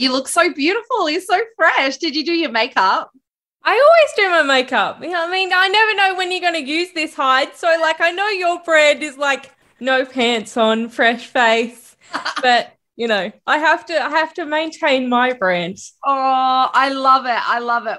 [0.00, 1.10] You look so beautiful.
[1.10, 1.96] You're so fresh.
[1.96, 3.10] Did you do your makeup?
[3.64, 5.02] I always do my makeup.
[5.02, 7.56] You know, I mean, I never know when you're going to use this hide.
[7.56, 9.50] So, like, I know your brand is like
[9.80, 11.96] no pants on, fresh face,
[12.42, 15.78] but you know, I have to, I have to maintain my brand.
[16.06, 17.30] Oh, I love it.
[17.32, 17.98] I love it.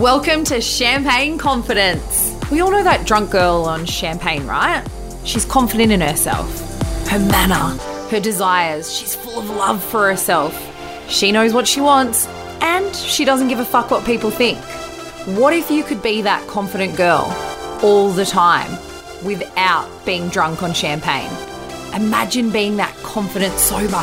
[0.00, 2.17] Welcome to Champagne Confidence.
[2.50, 4.82] We all know that drunk girl on champagne, right?
[5.24, 6.48] She's confident in herself,
[7.08, 7.78] her manner,
[8.10, 8.96] her desires.
[8.96, 10.56] She's full of love for herself.
[11.10, 12.26] She knows what she wants,
[12.62, 14.58] and she doesn't give a fuck what people think.
[15.36, 17.26] What if you could be that confident girl
[17.82, 18.70] all the time
[19.22, 21.30] without being drunk on champagne?
[21.94, 24.00] Imagine being that confident sober.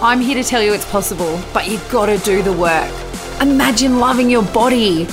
[0.00, 2.92] I'm here to tell you it's possible, but you've got to do the work.
[3.40, 5.04] Imagine loving your body,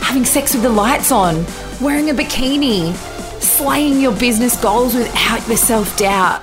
[0.00, 1.44] having sex with the lights on,
[1.80, 2.94] wearing a bikini,
[3.40, 6.42] slaying your business goals without the self doubt,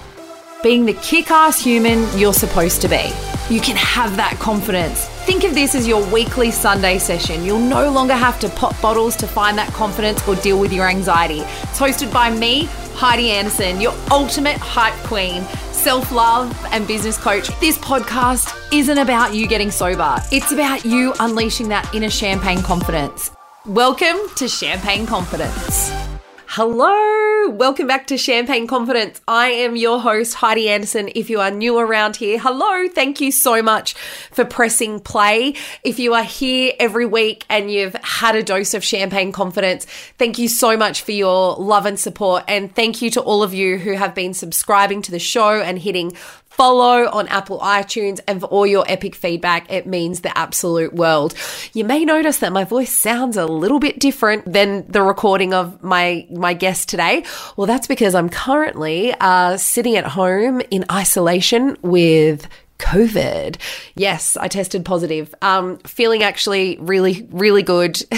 [0.63, 3.11] being the kick ass human you're supposed to be.
[3.49, 5.05] You can have that confidence.
[5.25, 7.43] Think of this as your weekly Sunday session.
[7.43, 10.87] You'll no longer have to pop bottles to find that confidence or deal with your
[10.87, 11.39] anxiety.
[11.41, 17.49] It's hosted by me, Heidi Anderson, your ultimate hype queen, self love, and business coach.
[17.59, 23.34] This podcast isn't about you getting sober, it's about you unleashing that inner champagne confidence.
[23.67, 25.91] Welcome to Champagne Confidence.
[26.45, 29.19] Hello, welcome back to Champagne Confidence.
[29.27, 31.09] I am your host, Heidi Anderson.
[31.15, 35.55] If you are new around here, hello, thank you so much for pressing play.
[35.83, 39.85] If you are here every week and you've had a dose of Champagne Confidence,
[40.19, 42.43] thank you so much for your love and support.
[42.47, 45.79] And thank you to all of you who have been subscribing to the show and
[45.79, 46.15] hitting
[46.55, 49.71] follow on Apple iTunes and for all your epic feedback.
[49.71, 51.33] It means the absolute world.
[51.73, 55.83] You may notice that my voice sounds a little bit different than the recording of
[55.83, 57.25] my, my guest today.
[57.57, 62.47] Well, that's because I'm currently uh, sitting at home in isolation with
[62.79, 63.57] COVID.
[63.95, 65.33] Yes, I tested positive.
[65.41, 68.01] Um, feeling actually really, really good.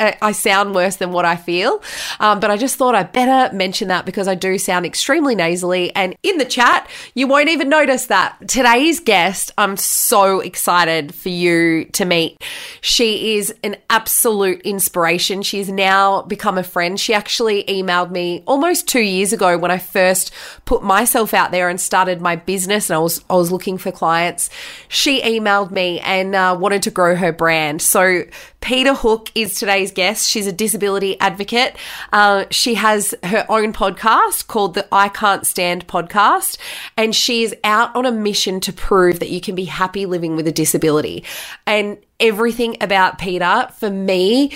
[0.00, 1.82] I sound worse than what I feel,
[2.20, 5.94] um, but I just thought I better mention that because I do sound extremely nasally.
[5.96, 8.36] And in the chat, you won't even notice that.
[8.48, 12.42] Today's guest, I'm so excited for you to meet.
[12.82, 15.42] She is an absolute inspiration.
[15.42, 17.00] She's now become a friend.
[17.00, 20.32] She actually emailed me almost two years ago when I first
[20.66, 23.90] put myself out there and started my business, and I was I was looking for
[24.02, 24.50] clients,
[24.88, 27.80] she emailed me and uh, wanted to grow her brand.
[27.80, 28.24] So
[28.60, 30.28] Peta Hooke is today's guest.
[30.28, 31.76] She's a disability advocate.
[32.12, 36.58] Uh, she has her own podcast called the I Can't Stand podcast,
[36.96, 40.34] and she is out on a mission to prove that you can be happy living
[40.34, 41.22] with a disability.
[41.64, 44.52] And everything about Peta for me,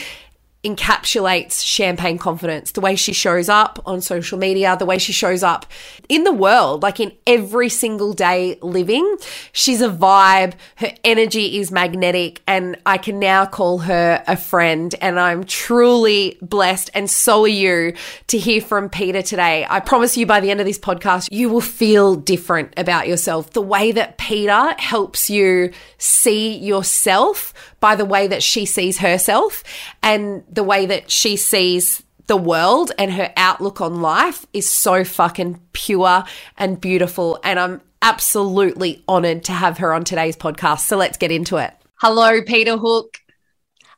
[0.66, 5.43] encapsulates champagne confidence the way she shows up on social media the way she shows
[5.43, 5.65] up
[6.09, 9.16] in the world like in every single day living.
[9.53, 10.55] She's a vibe.
[10.76, 16.38] Her energy is magnetic and i can now call her a friend and i'm truly
[16.43, 17.94] blessed and so are you
[18.26, 19.66] to hear from peta today.
[19.69, 23.50] I promise you by the end of this podcast you will feel different about yourself.
[23.53, 29.62] The way that peta helps you see yourself by the way that she sees herself
[30.03, 35.05] and the way that she sees the world and her outlook on life is so
[35.05, 36.25] fucking pure
[36.59, 37.39] and beautiful.
[37.44, 40.81] And I'm absolutely honored to have her on today's podcast.
[40.81, 41.72] So let's get into it.
[42.00, 43.19] Hello, Peta Hooke.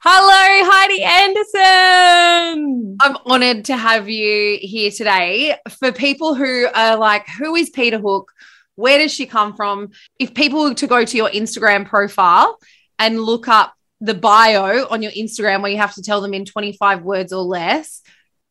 [0.01, 2.97] Hello, Heidi Anderson.
[3.01, 5.57] I'm honored to have you here today.
[5.79, 8.31] For people who are like, who is Peta Hooke?
[8.75, 9.91] Where does she come from?
[10.19, 12.59] If people were to go to your Instagram profile
[12.99, 16.45] and look up the bio on your Instagram where you have to tell them in
[16.45, 18.03] 25 words or less,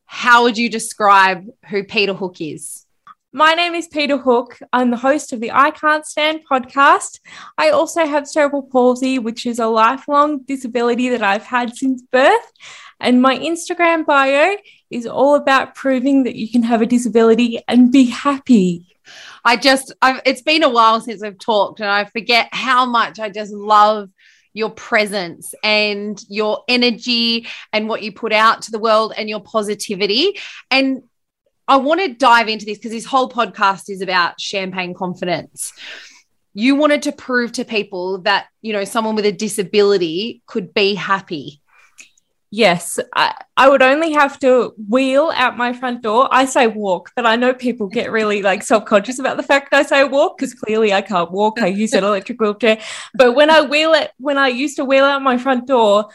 [0.04, 2.84] how would you describe who Peta Hooke is?
[3.32, 4.58] My name is Peta Hooke.
[4.72, 7.20] I'm the host of the I Can't Stand podcast.
[7.58, 12.52] I also have cerebral palsy, which is a lifelong disability that I've had since birth.
[13.00, 14.56] And my Instagram bio
[14.90, 18.96] is all about proving that you can have a disability and be happy.
[19.44, 23.18] I just, I've, it's been a while since I've talked, and I forget how much
[23.18, 24.10] I just love
[24.52, 29.40] your presence and your energy and what you put out to the world and your
[29.40, 30.38] positivity.
[30.70, 31.02] And
[31.66, 35.72] I want to dive into this because this whole podcast is about champagne confidence.
[36.54, 40.94] You wanted to prove to people that, you know, someone with a disability could be
[40.94, 41.60] happy
[42.50, 46.28] Yes, I, I would only have to wheel out my front door.
[46.30, 49.74] I say walk, but I know people get really like self conscious about the fact
[49.74, 51.60] I say walk because clearly I can't walk.
[51.60, 52.80] I use an electric wheelchair.
[53.14, 56.08] But when I wheel it, when I used to wheel out my front door,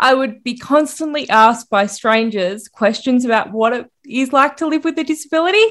[0.00, 4.84] I would be constantly asked by strangers questions about what it is like to live
[4.84, 5.66] with a disability.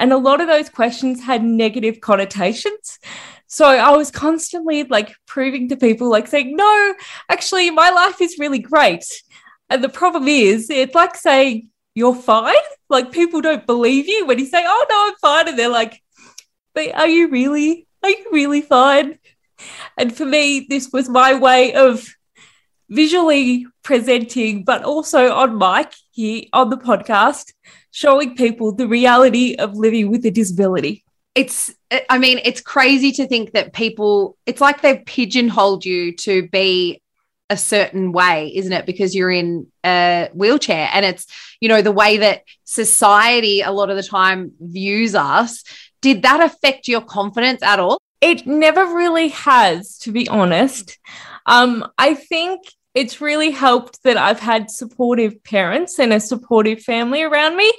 [0.00, 2.98] And a lot of those questions had negative connotations.
[3.46, 6.94] So I was constantly like proving to people, like saying, no,
[7.28, 9.04] actually, my life is really great.
[9.68, 12.54] And the problem is, it's like saying, you're fine.
[12.88, 15.48] Like people don't believe you when you say, oh, no, I'm fine.
[15.48, 16.02] And they're like,
[16.74, 17.86] but are you really?
[18.02, 19.18] Are you really fine?
[19.98, 22.08] And for me, this was my way of
[22.88, 27.52] visually presenting, but also on mic here on the podcast,
[27.90, 31.04] showing people the reality of living with a disability.
[31.34, 31.72] It's,
[32.08, 37.00] I mean, it's crazy to think that people, it's like they've pigeonholed you to be
[37.48, 38.86] a certain way, isn't it?
[38.86, 41.26] Because you're in a wheelchair and it's,
[41.60, 45.64] you know, the way that society a lot of the time views us.
[46.00, 48.00] Did that affect your confidence at all?
[48.20, 50.98] It never really has, to be honest.
[51.46, 52.60] Um, I think
[52.94, 57.72] it's really helped that I've had supportive parents and a supportive family around me.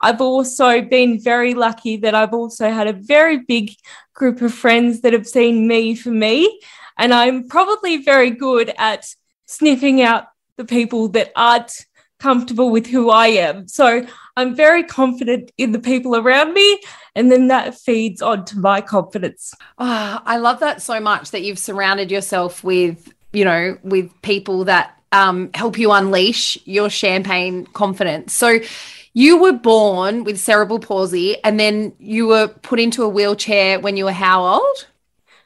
[0.00, 3.72] I've also been very lucky that I've also had a very big
[4.14, 6.60] group of friends that have seen me for me.
[6.98, 9.06] And I'm probably very good at
[9.46, 10.26] sniffing out
[10.56, 11.72] the people that aren't
[12.18, 13.68] comfortable with who I am.
[13.68, 14.04] So
[14.36, 16.80] I'm very confident in the people around me.
[17.14, 19.54] And then that feeds onto my confidence.
[19.78, 24.64] Oh, I love that so much that you've surrounded yourself with you know, with people
[24.64, 28.32] that um, help you unleash your champagne confidence.
[28.34, 28.60] So
[29.14, 33.96] you were born with cerebral palsy and then you were put into a wheelchair when
[33.96, 34.86] you were how old?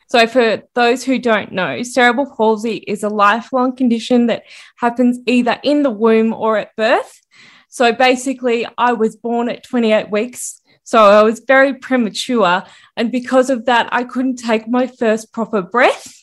[0.08, 4.42] So, for those who don't know, cerebral palsy is a lifelong condition that
[4.76, 7.22] happens either in the womb or at birth.
[7.70, 10.60] So, basically, I was born at 28 weeks.
[10.84, 12.62] So, I was very premature.
[12.94, 16.21] And because of that, I couldn't take my first proper breath.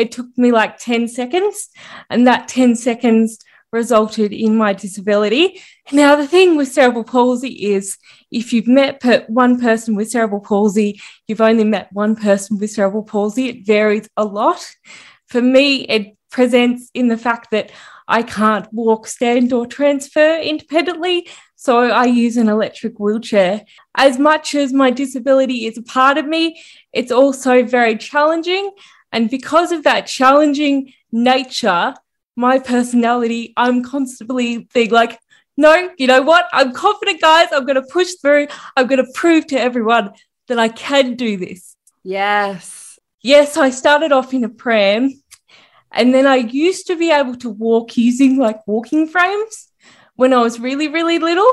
[0.00, 1.68] It took me like 10 seconds,
[2.08, 3.38] and that 10 seconds
[3.72, 5.60] resulted in my disability.
[5.92, 7.98] Now, the thing with cerebral palsy is
[8.30, 12.70] if you've met per- one person with cerebral palsy, you've only met one person with
[12.70, 13.48] cerebral palsy.
[13.48, 14.74] It varies a lot.
[15.28, 17.70] For me, it presents in the fact that
[18.08, 21.28] I can't walk, stand, or transfer independently.
[21.54, 23.64] So I use an electric wheelchair.
[23.94, 26.60] As much as my disability is a part of me,
[26.92, 28.72] it's also very challenging.
[29.12, 31.94] And because of that challenging nature,
[32.36, 35.18] my personality, I'm constantly being like,
[35.56, 36.46] no, you know what?
[36.52, 37.48] I'm confident, guys.
[37.52, 38.46] I'm going to push through.
[38.76, 40.12] I'm going to prove to everyone
[40.48, 41.76] that I can do this.
[42.02, 42.98] Yes.
[43.22, 45.10] Yes, I started off in a pram
[45.92, 49.68] and then I used to be able to walk using like walking frames
[50.14, 51.52] when I was really, really little.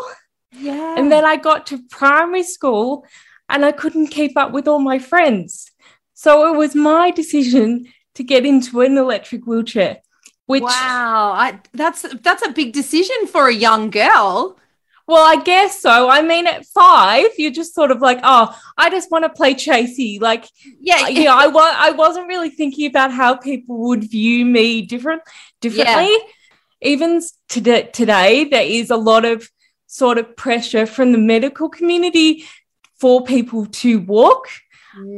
[0.51, 0.95] Yeah.
[0.97, 3.05] And then I got to primary school
[3.49, 5.71] and I couldn't keep up with all my friends.
[6.17, 7.85] So it was my decision
[8.15, 9.99] to get into an electric wheelchair.
[10.47, 14.57] Which wow, I, that's that's a big decision for a young girl.
[15.05, 16.09] Well, I guess so.
[16.09, 19.53] I mean, at five, you're just sort of like, oh, I just want to play
[19.53, 20.19] chasey.
[20.19, 20.45] Like,
[20.79, 21.35] yeah, uh, yeah.
[21.35, 25.21] I was I wasn't really thinking about how people would view me different
[25.61, 26.09] differently.
[26.09, 26.17] Yeah.
[26.81, 29.47] Even today, today, there is a lot of
[29.85, 32.45] sort of pressure from the medical community
[32.99, 34.47] for people to walk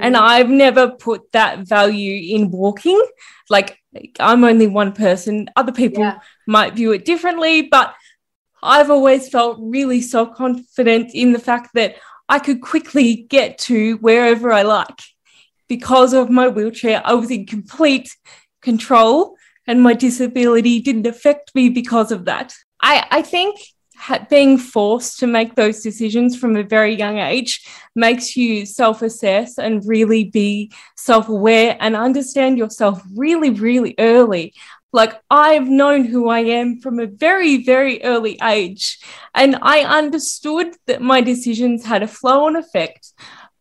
[0.01, 0.19] and mm.
[0.19, 3.01] I've never put that value in walking.
[3.49, 3.79] Like,
[4.19, 5.49] I'm only one person.
[5.55, 6.19] Other people yeah.
[6.47, 7.93] might view it differently, but
[8.61, 11.95] I've always felt really self confident in the fact that
[12.27, 15.01] I could quickly get to wherever I like.
[15.67, 18.09] Because of my wheelchair, I was in complete
[18.61, 19.35] control,
[19.67, 22.53] and my disability didn't affect me because of that.
[22.81, 23.59] I, I think
[24.29, 29.57] being forced to make those decisions from a very young age makes you self assess
[29.57, 34.53] and really be self aware and understand yourself really, really early.
[34.91, 38.99] Like, I've known who I am from a very, very early age,
[39.35, 43.13] and I understood that my decisions had a flow on effect.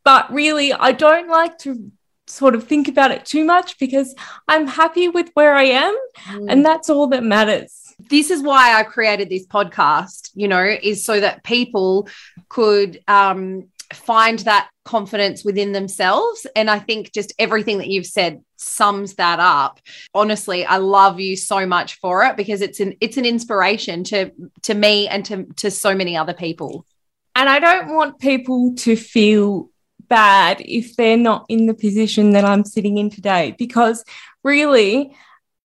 [0.04, 1.92] But really, I don't like to
[2.26, 4.14] sort of think about it too much because
[4.46, 5.94] I'm happy with where I am,
[6.28, 6.46] mm.
[6.48, 11.04] and that's all that matters this is why I created this podcast, you know, is
[11.04, 12.08] so that people
[12.48, 16.46] could um, find that confidence within themselves.
[16.54, 19.80] And I think just everything that you've said sums that up.
[20.14, 24.30] Honestly, I love you so much for it because it's an it's an inspiration to
[24.62, 26.86] to me and to to so many other people.
[27.34, 29.70] And I don't want people to feel
[30.08, 34.04] bad if they're not in the position that I'm sitting in today because
[34.42, 35.14] really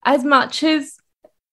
[0.04, 0.96] as much as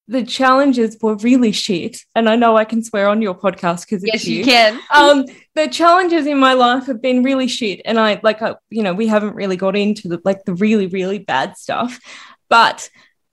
[0.08, 2.00] the challenges were really shit.
[2.16, 4.38] And I know I can swear on your podcast because yes, you.
[4.38, 4.80] you can.
[4.94, 8.84] Um, the challenges in my life have been really shit, and I like, I, you
[8.84, 12.00] know, we haven't really got into the like the really really bad stuff,
[12.50, 12.90] but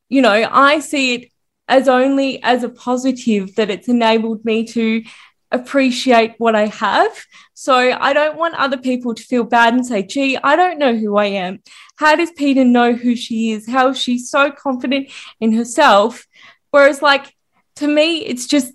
[0.09, 1.33] you know, I see it
[1.69, 5.03] as only as a positive that it's enabled me to
[5.51, 7.25] appreciate what I have.
[7.55, 10.97] So I don't want other people to feel bad and say, gee, I don't know
[10.97, 11.61] who I am.
[11.97, 13.69] How does Peta know who she is?
[13.69, 15.11] How is she so confident
[15.41, 16.27] in herself?
[16.71, 17.35] Whereas, like,
[17.77, 18.73] to me, it's just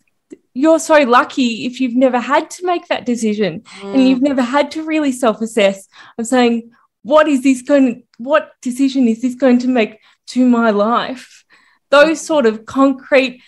[0.53, 3.93] you're so lucky if you've never had to make that decision mm.
[3.93, 6.71] and you've never had to really self assess of saying,
[7.01, 11.43] what is this going what decision is this going to make to my life?
[11.89, 13.41] Those sort of concrete,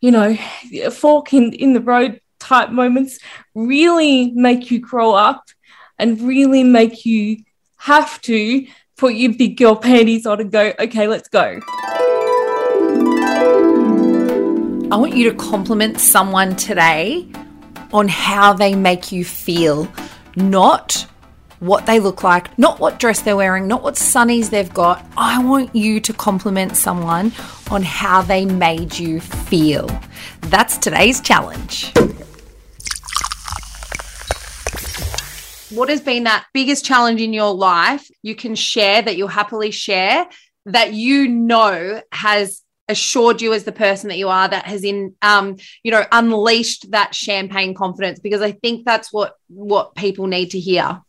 [0.00, 0.36] you know,
[0.90, 3.18] fork in, in the road type moments
[3.54, 5.44] really make you grow up
[5.98, 7.44] and really make you
[7.76, 11.60] have to put your big girl panties on and go, okay, let's go.
[14.92, 17.28] I want you to compliment someone today
[17.92, 19.88] on how they make you feel,
[20.34, 21.06] not
[21.60, 25.06] what they look like, not what dress they're wearing, not what sunnies they've got.
[25.16, 27.30] I want you to compliment someone
[27.70, 29.88] on how they made you feel.
[30.48, 31.92] That's today's challenge.
[35.70, 39.70] What has been that biggest challenge in your life you can share that you'll happily
[39.70, 40.26] share
[40.66, 45.14] that you know has assured you as the person that you are that has in
[45.22, 50.50] um you know unleashed that champagne confidence because i think that's what what people need
[50.50, 51.00] to hear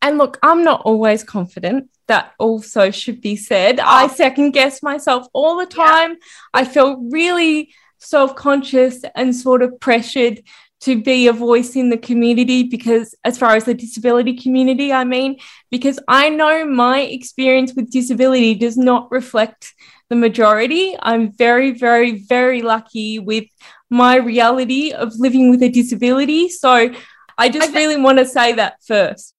[0.00, 3.84] and look i'm not always confident that also should be said oh.
[3.86, 6.16] i second guess myself all the time yeah.
[6.54, 10.40] i feel really self-conscious and sort of pressured
[10.80, 15.04] to be a voice in the community because as far as the disability community i
[15.04, 15.38] mean
[15.70, 19.74] because i know my experience with disability does not reflect
[20.10, 20.96] the majority.
[21.00, 23.46] I'm very, very, very lucky with
[23.88, 26.48] my reality of living with a disability.
[26.50, 26.92] So
[27.38, 29.34] I just really want to say that first.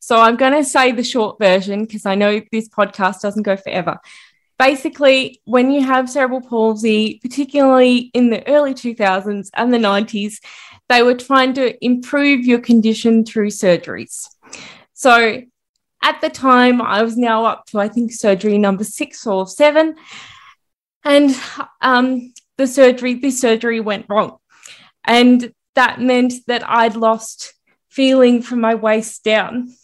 [0.00, 3.56] So I'm going to say the short version because I know this podcast doesn't go
[3.56, 3.98] forever.
[4.58, 10.38] Basically, when you have cerebral palsy, particularly in the early 2000s and the 90s,
[10.88, 14.28] they were trying to improve your condition through surgeries.
[14.94, 15.42] So
[16.02, 19.96] at the time, I was now up to, I think, surgery number six or seven.
[21.04, 21.36] And
[21.80, 24.38] um, the surgery, this surgery went wrong.
[25.04, 27.54] And that meant that I'd lost
[27.88, 29.74] feeling from my waist down.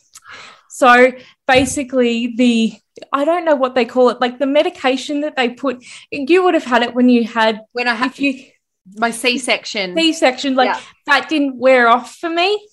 [0.69, 1.13] So
[1.47, 2.75] basically, the
[3.13, 5.85] I don't know what they call it, like the medication that they put.
[6.11, 8.45] You would have had it when you had when I had you
[8.97, 9.97] my C section.
[9.97, 10.81] C section, like yeah.
[11.07, 12.69] that didn't wear off for me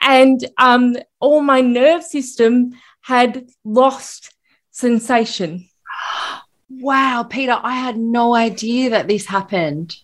[0.00, 4.34] and um, all my nerve system had lost
[4.70, 5.68] sensation.
[6.72, 9.96] Wow, peta I had no idea that this happened.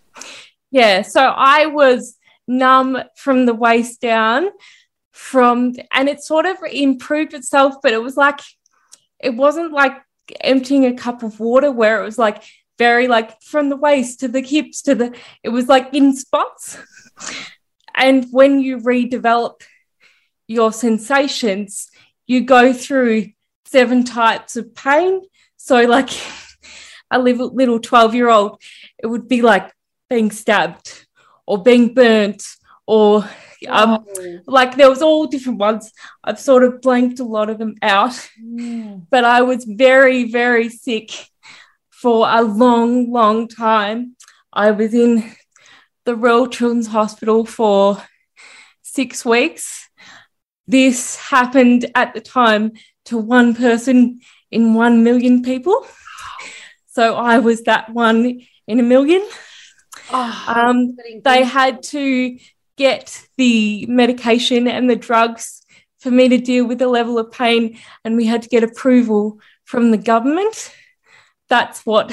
[0.73, 4.49] Yeah, so I was numb from the waist down
[5.13, 8.41] from and it sort of improved itself but it was like
[9.21, 9.97] it wasn't like
[10.41, 12.43] emptying a cup of water where it was like
[12.79, 16.79] very like from the waist to the hips to the it was like in spots
[17.97, 19.63] and when you redevelop
[20.47, 21.91] your sensations,
[22.27, 23.29] you go through
[23.65, 25.23] seven types of pain.
[25.57, 26.11] So, like
[27.11, 28.61] a little 12 year old,
[28.99, 29.73] it would be like
[30.11, 31.07] being stabbed
[31.47, 32.45] or being burnt
[32.87, 33.29] or
[33.69, 34.39] um, oh.
[34.47, 35.91] like there was all different ones.
[36.23, 39.07] I've sort of blanked a lot of them out, mm.
[39.11, 41.11] but I was very, very sick
[42.07, 44.15] for a long, long time.
[44.53, 45.35] I was in
[46.05, 48.01] the Royal Children's Hospital for
[48.83, 49.89] six weeks
[50.69, 52.73] this happened at the time
[53.07, 54.21] to one person
[54.53, 55.85] in one million people.
[56.89, 59.27] So I was that one in a million.
[60.11, 62.39] Oh, um, they had to
[62.77, 65.65] get the medication and the drugs
[65.99, 69.41] for me to deal with the level of pain, and we had to get approval
[69.65, 70.73] from the government.
[71.49, 72.13] That's what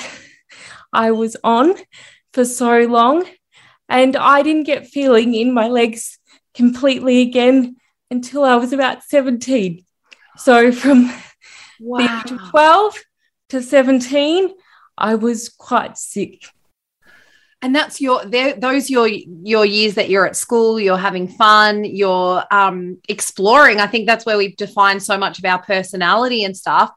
[0.93, 1.75] I was on
[2.33, 3.25] for so long.
[3.89, 6.19] And I didn't get feeling in my legs
[6.53, 7.75] completely again
[8.09, 9.83] until I was about 17.
[10.37, 11.11] So from
[11.79, 11.97] wow.
[11.97, 12.95] the age of 12
[13.49, 14.49] to 17,
[14.97, 16.45] I was quite sick.
[17.61, 22.43] And that's your those your your years that you're at school, you're having fun, you're
[22.51, 23.79] um, exploring.
[23.79, 26.91] I think that's where we've defined so much of our personality and stuff.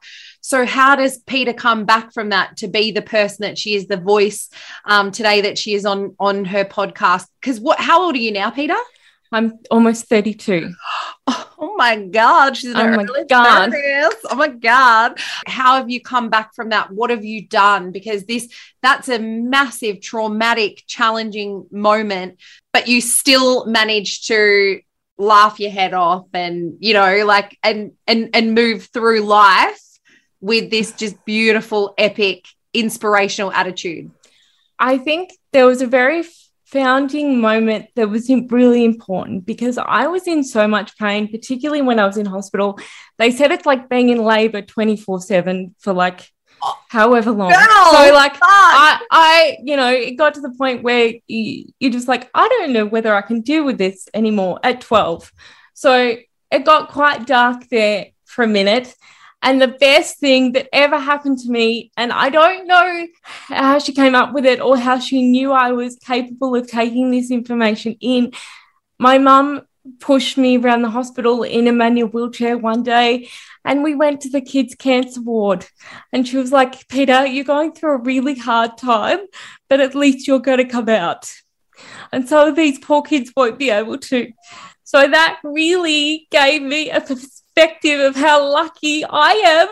[0.47, 3.87] So, how does Peta come back from that to be the person that she is,
[3.87, 4.49] the voice
[4.85, 7.25] um, today that she is on on her podcast?
[7.41, 7.81] Because what?
[7.81, 8.77] How old are you now, Peta?
[9.29, 10.73] I'm almost 32.
[11.59, 12.55] Oh my God.
[12.55, 13.73] She's oh my God.
[14.29, 15.19] Oh my God.
[15.47, 16.91] How have you come back from that?
[16.91, 17.91] What have you done?
[17.91, 18.47] Because this,
[18.83, 22.37] that's a massive, traumatic, challenging moment,
[22.71, 24.81] but you still managed to
[25.17, 29.81] laugh your head off and, you know, like, and, and, and move through life
[30.41, 34.11] with this just beautiful, epic, inspirational attitude.
[34.79, 36.23] I think there was a very
[36.65, 41.97] founding moment that was really important because I was in so much pain, particularly when
[41.97, 42.77] I was in hospital.
[43.17, 46.29] They said it's like being in labor 24 7 for like
[46.89, 47.51] however long.
[47.51, 51.91] Girl, so like I, I, you know, it got to the point where you, you're
[51.91, 55.31] just like, I don't know whether I can deal with this anymore at 12.
[55.73, 56.17] So
[56.51, 58.93] it got quite dark there for a minute.
[59.41, 63.07] And the best thing that ever happened to me, and I don't know
[63.47, 67.11] how she came up with it or how she knew I was capable of taking
[67.11, 68.33] this information in.
[68.97, 69.61] My mum
[69.99, 73.29] pushed me around the hospital in a manual wheelchair one day
[73.63, 75.65] and we went to the kids cancer ward.
[76.11, 79.19] And she was like peta you're going through a really hard time
[79.69, 81.31] but at least you're going to come out.
[82.11, 84.31] And so these poor kids won't be able to.
[84.83, 87.01] So that really gave me a
[87.57, 89.67] perspective of how lucky i am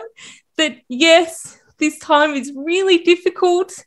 [0.56, 3.84] that yes this time is really difficult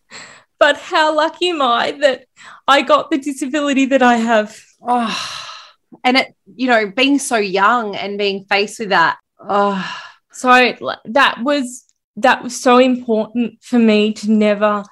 [0.57, 2.25] but how lucky am i that
[2.67, 5.45] i got the disability that i have oh
[6.05, 10.01] and it you know being so young and being faced with that oh.
[10.31, 10.73] so
[11.05, 11.83] that was
[12.15, 14.83] that was so important for me to never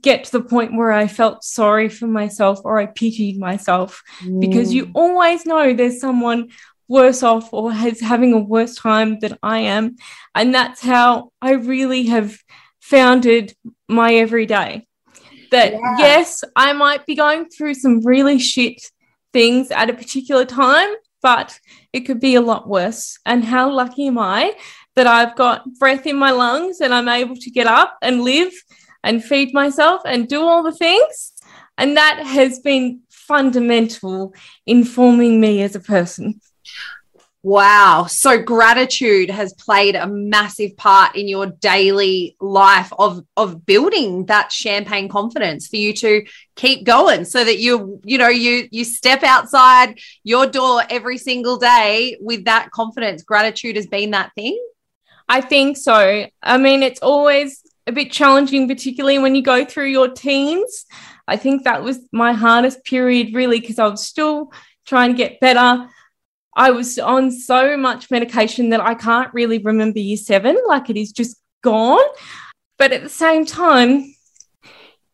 [0.00, 4.40] get to the point where I felt sorry for myself or I pitied myself mm.
[4.40, 6.50] because you always know there's someone
[6.88, 9.96] worse off or has having a worse time than I am.
[10.34, 12.36] And that's how I really have
[12.80, 13.54] founded
[13.88, 14.86] my everyday.
[15.50, 15.96] That yeah.
[15.98, 18.90] yes, I might be going through some really shit
[19.32, 20.88] things at a particular time,
[21.22, 21.58] but
[21.92, 23.18] it could be a lot worse.
[23.24, 24.54] And how lucky am I
[24.96, 28.52] that I've got breath in my lungs and I'm able to get up and live
[29.04, 31.32] and feed myself and do all the things?
[31.76, 34.34] And that has been fundamental
[34.66, 36.40] in forming me as a person.
[37.48, 38.04] Wow.
[38.10, 44.52] So gratitude has played a massive part in your daily life of of building that
[44.52, 46.26] champagne confidence for you to
[46.56, 51.56] keep going so that you you know you you step outside your door every single
[51.56, 53.22] day with that confidence.
[53.22, 54.62] Gratitude has been that thing.
[55.26, 56.26] I think so.
[56.42, 60.84] I mean, it's always a bit challenging particularly when you go through your teens.
[61.26, 64.52] I think that was my hardest period really because I was still
[64.84, 65.88] trying to get better
[66.58, 70.96] I was on so much medication that I can't really remember year seven, like it
[70.96, 72.04] is just gone.
[72.78, 74.12] But at the same time,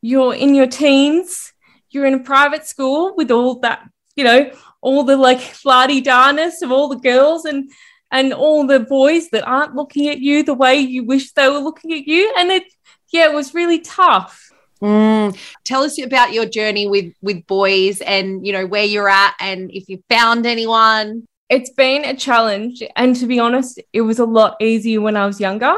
[0.01, 1.53] you're in your teens,
[1.91, 6.63] you're in a private school with all that, you know, all the like flardy darness
[6.63, 7.71] of all the girls and
[8.11, 11.59] and all the boys that aren't looking at you the way you wish they were
[11.59, 12.33] looking at you.
[12.39, 12.65] And it
[13.13, 14.51] yeah, it was really tough.
[14.81, 15.37] Mm.
[15.65, 19.71] Tell us about your journey with with boys and you know where you're at and
[19.71, 22.83] if you found anyone it's been a challenge.
[22.97, 25.77] And to be honest, it was a lot easier when I was younger.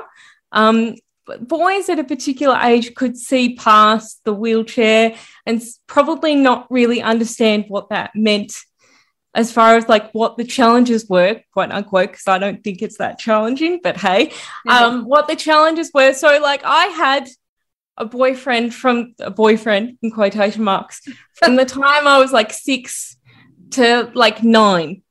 [0.50, 0.94] Um,
[1.40, 7.66] boys at a particular age could see past the wheelchair and probably not really understand
[7.68, 8.54] what that meant
[9.34, 12.96] as far as like what the challenges were, quote unquote, because I don't think it's
[12.96, 14.32] that challenging, but hey,
[14.66, 16.14] um, what the challenges were.
[16.14, 17.28] So, like, I had
[17.98, 21.02] a boyfriend from a boyfriend in quotation marks
[21.34, 23.18] from the time I was like six
[23.72, 25.02] to like nine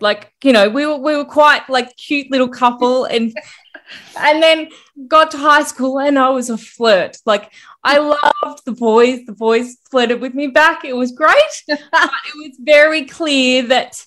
[0.00, 3.36] like you know we were we were quite like cute little couple and
[4.18, 4.68] and then
[5.06, 7.16] got to high school and I was a flirt.
[7.24, 9.24] Like I loved the boys.
[9.26, 10.84] The boys flirted with me back.
[10.84, 11.34] It was great
[11.68, 14.04] but it was very clear that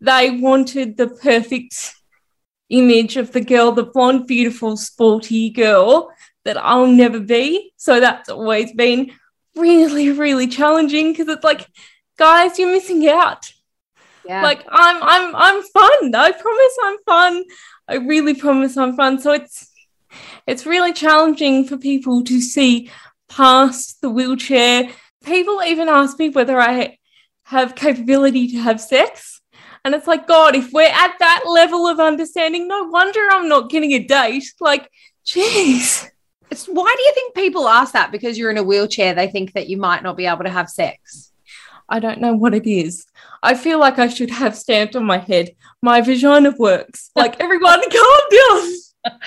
[0.00, 1.94] they wanted the perfect
[2.68, 6.10] image of the girl the blonde beautiful sporty girl
[6.44, 7.72] that I'll never be.
[7.76, 9.12] So that's always been
[9.54, 11.66] really really challenging because it's like
[12.18, 13.50] guys you're missing out
[14.26, 14.42] yeah.
[14.42, 16.14] Like I'm I'm I'm fun.
[16.14, 17.44] I promise I'm fun.
[17.88, 19.20] I really promise I'm fun.
[19.20, 19.70] So it's
[20.46, 22.90] it's really challenging for people to see
[23.28, 24.90] past the wheelchair.
[25.24, 26.98] People even ask me whether I
[27.44, 29.40] have capability to have sex.
[29.84, 33.70] And it's like, God, if we're at that level of understanding, no wonder I'm not
[33.70, 34.44] getting a date.
[34.60, 34.90] Like,
[35.24, 36.08] jeez.
[36.50, 38.10] It's, why do you think people ask that?
[38.10, 40.68] Because you're in a wheelchair, they think that you might not be able to have
[40.68, 41.32] sex.
[41.88, 43.06] I don't know what it is.
[43.46, 47.12] I feel like I should have stamped on my head, my vagina works.
[47.14, 48.72] Like, everyone, calm down.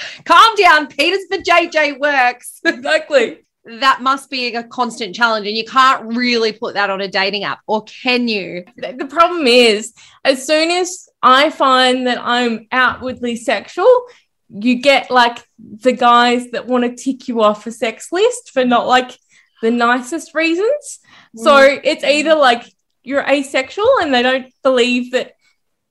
[0.25, 0.88] calm down.
[0.88, 2.60] Peta's JJ works.
[2.65, 3.45] Exactly.
[3.63, 7.45] that must be a constant challenge, and you can't really put that on a dating
[7.45, 8.65] app, or can you?
[8.75, 9.93] The problem is,
[10.25, 14.03] as soon as I find that I'm outwardly sexual,
[14.49, 18.65] you get like the guys that want to tick you off a sex list for
[18.65, 19.17] not like
[19.62, 20.99] the nicest reasons.
[21.36, 21.79] So mm.
[21.86, 22.65] it's either like
[23.10, 25.34] you're asexual and they don't believe that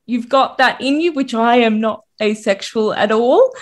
[0.06, 3.52] you've got that in you, which I am not asexual at all,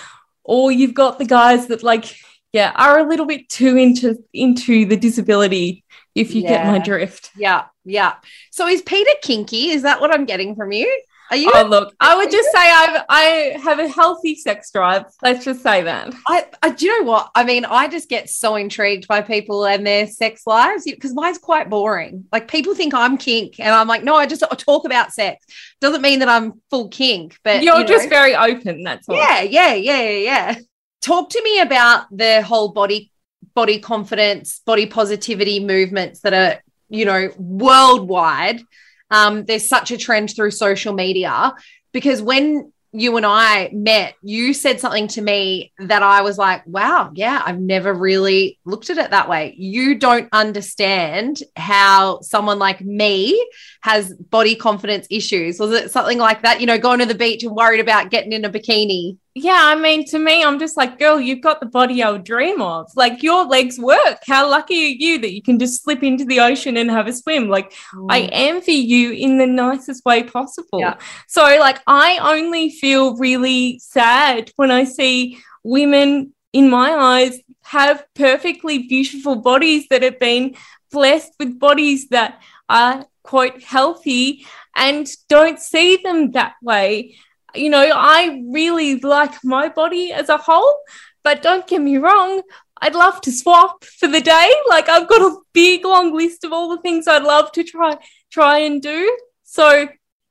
[0.43, 2.05] or you've got the guys that like
[2.53, 7.31] yeah are a little bit too into into the disability if you get my drift.
[7.35, 8.17] Yeah, yeah.
[8.51, 9.69] So is Peta kinky?
[9.71, 10.87] Is that what I'm getting from you?
[11.29, 11.51] Are you?
[11.53, 15.05] Oh, look, I would just say I've, I have a healthy sex drive.
[15.21, 16.13] Let's just say that.
[16.27, 17.31] I, I do you know what?
[17.35, 21.37] I mean, I just get so intrigued by people and their sex lives because mine's
[21.37, 22.25] quite boring.
[22.31, 25.45] Like people think I'm kink, and I'm like, no, I just talk about sex.
[25.81, 27.87] Doesn't mean that I'm full kink, but You're you know.
[27.87, 28.83] just very open.
[28.83, 29.17] That's all.
[29.17, 30.55] yeah, yeah, yeah, yeah, yeah.
[31.01, 33.11] Talk to me about the whole body
[33.53, 38.61] body confidence, body positivity movements that are, you know, worldwide.
[39.09, 41.53] Um, there's such a trend through social media
[41.93, 46.65] because when you and I met, you said something to me that I was like,
[46.65, 49.53] wow, yeah, I've never really looked at it that way.
[49.57, 53.45] You don't understand how someone like me
[53.81, 55.59] has body confidence issues.
[55.59, 56.61] Was it something like that?
[56.61, 59.17] You know, going to the beach and worried about getting in a bikini?
[59.39, 62.23] Yeah, I mean, to me, I'm just like, girl, you've got the body I would
[62.23, 62.89] dream of.
[62.95, 64.17] Like, your legs work.
[64.25, 67.13] How lucky are you that you can just slip into the ocean and have a
[67.13, 67.47] swim?
[67.47, 67.71] Like,
[68.09, 68.29] I mm.
[68.31, 70.79] envy you in the nicest way possible.
[70.79, 70.97] Yeah.
[71.27, 78.05] So, like, I only feel really sad when I see women, in my eyes, have
[78.15, 80.55] perfectly beautiful bodies that have been
[80.91, 87.17] blessed with bodies that are quite healthy and don't see them that way.
[87.55, 90.75] You know, I really like my body as a whole,
[91.23, 92.41] but don't get me wrong,
[92.81, 94.51] I'd love to swap for the day.
[94.69, 97.97] Like I've got a big long list of all the things I'd love to try
[98.31, 99.17] try and do.
[99.43, 99.87] So,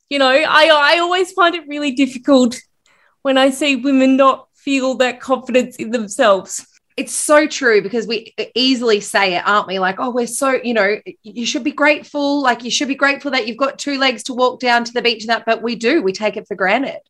[0.08, 2.56] you know, I I always find it really difficult
[3.22, 6.66] when I see women not feel that confidence in themselves.
[6.96, 9.78] It's so true because we easily say it, aren't we?
[9.78, 12.42] Like, oh, we're so, you know, you should be grateful.
[12.42, 15.02] Like, you should be grateful that you've got two legs to walk down to the
[15.02, 17.00] beach and that, but we do, we take it for granted.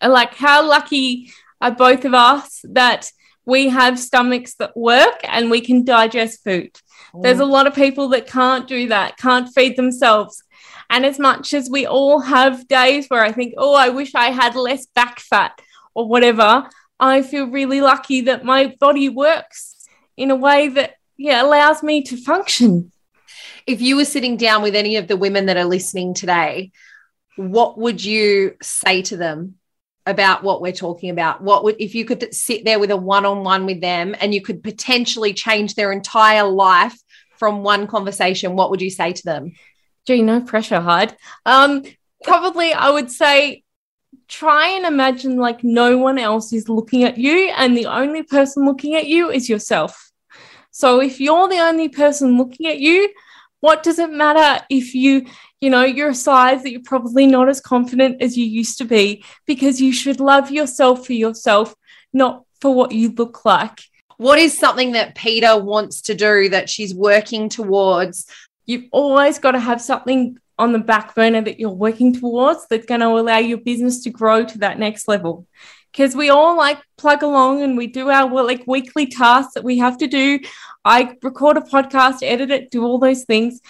[0.00, 3.10] And like how lucky are both of us that
[3.44, 6.78] we have stomachs that work and we can digest food.
[7.14, 7.22] Mm.
[7.22, 10.42] There's a lot of people that can't do that, can't feed themselves.
[10.90, 14.30] And as much as we all have days where I think, oh, I wish I
[14.30, 15.60] had less back fat
[15.94, 16.68] or whatever,
[17.00, 19.76] I feel really lucky that my body works
[20.16, 22.92] in a way that yeah allows me to function.
[23.66, 26.72] if you were sitting down with any of the women that are listening today,
[27.36, 29.54] what would you say to them
[30.06, 31.42] about what we're talking about?
[31.42, 34.34] What would, if you could sit there with a one on one with them and
[34.34, 36.98] you could potentially change their entire life
[37.36, 39.52] from one conversation, what would you say to them?
[40.06, 41.14] Gee, no pressure, Hyde.
[41.44, 41.82] Um,
[42.24, 43.62] probably I would say
[44.28, 48.64] try and imagine like no one else is looking at you and the only person
[48.64, 50.10] looking at you is yourself.
[50.70, 53.12] So if you're the only person looking at you,
[53.60, 55.26] what does it matter if you,
[55.60, 58.84] you know, you're a size that you're probably not as confident as you used to
[58.84, 61.74] be because you should love yourself for yourself,
[62.12, 63.80] not for what you look like.
[64.18, 68.26] What is something that Peta wants to do that she's working towards?
[68.66, 72.86] You've always got to have something on the back burner that you're working towards that's
[72.86, 75.46] going to allow your business to grow to that next level.
[75.92, 79.78] Because we all like plug along and we do our like weekly tasks that we
[79.78, 80.40] have to do.
[80.84, 83.60] I record a podcast, edit it, do all those things.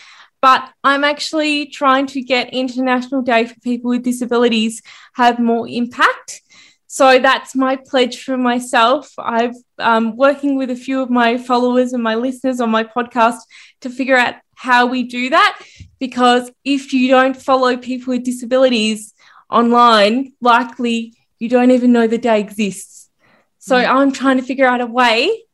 [0.40, 4.82] But I'm actually trying to get International Day for People with Disabilities
[5.14, 6.42] have more impact.
[6.90, 9.12] So that's my pledge for myself.
[9.18, 13.40] I've um, working with a few of my followers and my listeners on my podcast
[13.82, 15.60] to figure out how we do that.
[15.98, 19.12] Because if you don't follow people with disabilities
[19.50, 23.10] online, likely you don't even know the day exists.
[23.58, 25.44] So I'm trying to figure out a way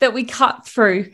[0.00, 1.12] that we cut through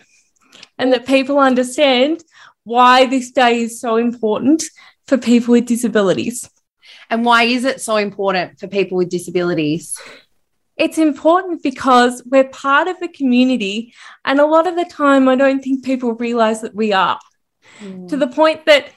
[0.78, 2.24] and that people understand
[2.64, 4.62] why this day is so important
[5.06, 6.48] for people with disabilities.
[7.10, 9.98] And why is it so important for people with disabilities?
[10.76, 13.92] It's important because we're part of a community,
[14.24, 17.18] and a lot of the time, I don't think people realize that we are
[17.78, 18.06] hmm.
[18.06, 18.88] to the point that,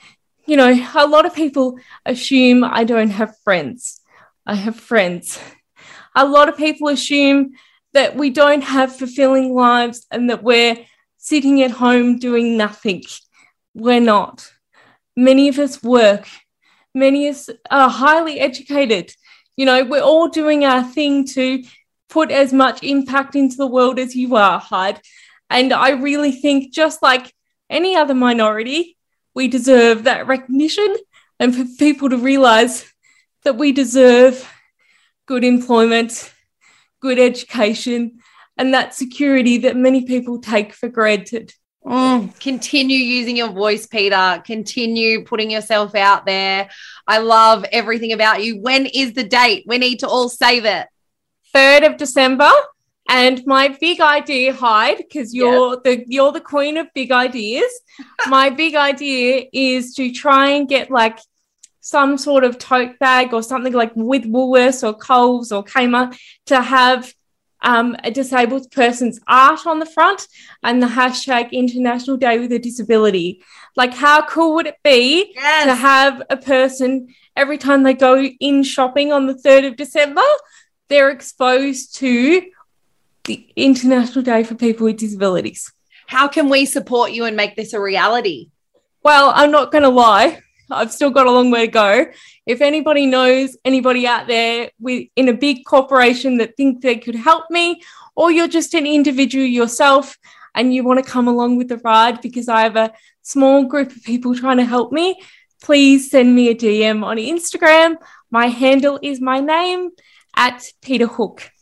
[0.46, 4.00] you know, a lot of people assume I don't have friends.
[4.46, 5.40] I have friends.
[6.16, 7.54] A lot of people assume
[7.94, 10.78] that we don't have fulfilling lives and that we're
[11.18, 13.04] sitting at home doing nothing.
[13.74, 14.52] We're not.
[15.16, 16.28] Many of us work.
[16.94, 17.34] Many
[17.72, 19.14] are highly educated.
[19.58, 21.64] You know, we're all doing our thing to
[22.10, 25.00] put as much impact into the world as you are, Hyde.
[25.50, 27.34] And I really think, just like
[27.70, 28.98] any other minority,
[29.34, 30.96] we deserve that recognition
[31.40, 32.86] and for people to realize
[33.44, 34.50] that we deserve
[35.26, 36.32] good employment,
[37.02, 38.20] good education,
[38.58, 41.54] and that security that many people take for granted.
[41.86, 44.42] Mm, continue using your voice, Peta.
[44.46, 46.70] Continue putting yourself out there.
[47.08, 48.62] I love everything about you.
[48.62, 49.66] When is the date?
[49.68, 50.88] We need to all save it.
[51.54, 52.52] 3rd of December
[53.10, 57.70] And my big idea, Hyde, because you're the you're the queen of big ideas.
[58.28, 61.20] my big idea is to try and get like
[61.82, 66.62] some sort of tote bag or something like with Woolworths or Coles or Kmart to
[66.62, 67.14] have
[67.64, 70.28] um, a disabled person's art on the front
[70.64, 73.42] and the hashtag International Day with a Disability.
[73.76, 75.66] Like, how cool would it be Yes.
[75.66, 80.22] to have a person every time they go in shopping on the 3rd of December,
[80.90, 82.44] they're exposed to
[83.24, 85.72] the International Day for People with Disabilities?
[86.08, 88.50] How can we support you and make this a reality?
[89.04, 90.43] Well, I'm not going to lie.
[90.72, 92.06] I've still got a long way to go.
[92.46, 97.16] If anybody knows anybody out there with in a big corporation that think they could
[97.16, 97.82] help me,
[98.16, 100.18] or you're just an individual yourself
[100.56, 103.96] and you want to come along with the ride because I have a small group
[103.96, 105.20] of people trying to help me,
[105.62, 107.96] please send me a DM on Instagram.
[108.30, 109.92] My handle is my name
[110.36, 111.53] at Peta Hooke.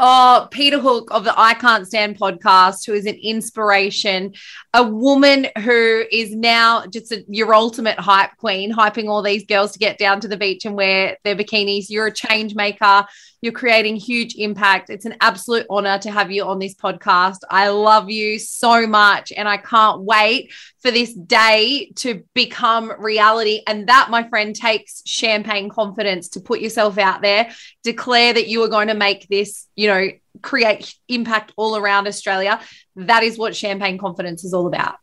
[0.00, 4.32] Oh, Peta Hooke of the I Can't Stand podcast, who is an inspiration,
[4.72, 9.72] a woman who is now just a, your ultimate hype queen, hyping all these girls
[9.72, 11.90] to get down to the beach and wear their bikinis.
[11.90, 13.06] You're a change maker.
[13.40, 14.90] You're creating huge impact.
[14.90, 17.38] It's an absolute honor to have you on this podcast.
[17.50, 23.62] I love you so much, and I can't wait for this day to become reality.
[23.66, 27.50] And that, my friend, takes champagne confidence to put yourself out there,
[27.82, 30.08] declare that you are going to make this, you know,
[30.42, 32.60] create impact all around Australia.
[32.96, 34.96] That is what champagne confidence is all about.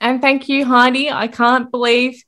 [0.00, 1.10] And thank you, Heidi.
[1.10, 2.22] I can't believe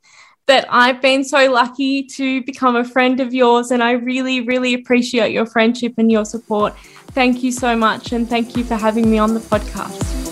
[0.46, 4.74] that I've been so lucky to become a friend of yours, and I really, really
[4.74, 6.76] appreciate your friendship and your support.
[7.12, 10.23] Thank you so much, and thank you for having me on the podcast.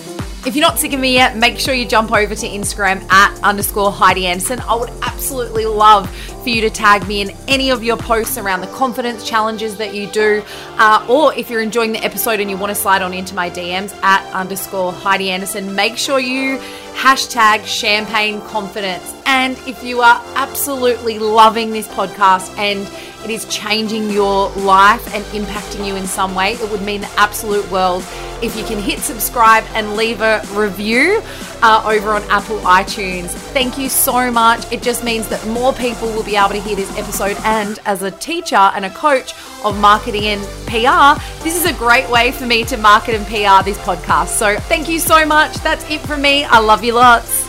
[0.45, 3.33] If you're not sick of me yet, make sure you jump over to Instagram at
[3.43, 4.59] underscore Heidi Anderson.
[4.59, 6.09] I would absolutely love
[6.43, 9.93] for you to tag me in any of your posts around the confidence challenges that
[9.93, 10.43] you do.
[10.77, 13.49] Uh, or if you're enjoying the episode and you want to slide on into my
[13.49, 16.57] DMs at underscore Heidi Anderson, make sure you
[16.93, 19.15] hashtag champagne confidence.
[19.25, 22.85] And if you are absolutely loving this podcast and
[23.23, 27.11] it is changing your life and impacting you in some way, it would mean the
[27.17, 28.03] absolute world
[28.41, 31.21] if you can hit subscribe and leave a review
[31.61, 33.29] uh, over on Apple iTunes.
[33.29, 34.69] Thank you so much.
[34.71, 37.37] It just means that more people will be able to hear this episode.
[37.45, 39.33] And as a teacher and a coach
[39.63, 43.63] of marketing and PR, this is a great way for me to market and PR
[43.63, 44.27] this podcast.
[44.27, 45.55] So thank you so much.
[45.57, 46.43] That's it from me.
[46.43, 47.42] I love you lots.